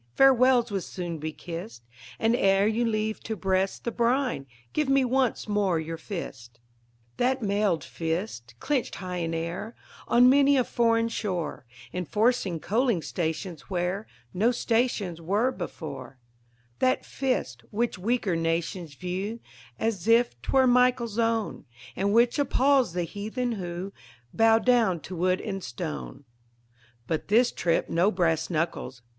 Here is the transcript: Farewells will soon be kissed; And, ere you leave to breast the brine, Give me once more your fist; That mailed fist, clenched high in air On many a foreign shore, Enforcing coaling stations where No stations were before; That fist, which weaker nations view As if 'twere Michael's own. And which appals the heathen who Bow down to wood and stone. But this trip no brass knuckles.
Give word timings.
Farewells 0.15 0.71
will 0.71 0.81
soon 0.81 1.19
be 1.19 1.31
kissed; 1.31 1.83
And, 2.17 2.35
ere 2.35 2.65
you 2.65 2.85
leave 2.87 3.19
to 3.19 3.35
breast 3.35 3.83
the 3.83 3.91
brine, 3.91 4.47
Give 4.73 4.89
me 4.89 5.05
once 5.05 5.47
more 5.47 5.79
your 5.79 5.99
fist; 5.99 6.59
That 7.17 7.43
mailed 7.43 7.83
fist, 7.83 8.55
clenched 8.59 8.95
high 8.95 9.17
in 9.17 9.35
air 9.35 9.75
On 10.07 10.27
many 10.27 10.57
a 10.57 10.63
foreign 10.63 11.07
shore, 11.07 11.67
Enforcing 11.93 12.59
coaling 12.59 13.03
stations 13.03 13.69
where 13.69 14.07
No 14.33 14.49
stations 14.49 15.21
were 15.21 15.51
before; 15.51 16.17
That 16.79 17.05
fist, 17.05 17.63
which 17.69 17.99
weaker 17.99 18.35
nations 18.35 18.95
view 18.95 19.39
As 19.77 20.07
if 20.07 20.41
'twere 20.41 20.65
Michael's 20.65 21.19
own. 21.19 21.65
And 21.95 22.11
which 22.11 22.39
appals 22.39 22.93
the 22.93 23.03
heathen 23.03 23.51
who 23.51 23.93
Bow 24.33 24.57
down 24.57 24.99
to 25.01 25.15
wood 25.15 25.39
and 25.41 25.63
stone. 25.63 26.25
But 27.05 27.27
this 27.27 27.51
trip 27.51 27.87
no 27.87 28.09
brass 28.09 28.49
knuckles. 28.49 29.03